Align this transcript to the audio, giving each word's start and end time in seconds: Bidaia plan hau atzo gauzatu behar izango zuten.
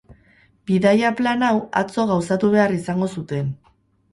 Bidaia 0.69 1.11
plan 1.19 1.45
hau 1.49 1.53
atzo 1.81 2.07
gauzatu 2.13 2.53
behar 2.57 2.77
izango 2.79 3.11
zuten. 3.19 3.57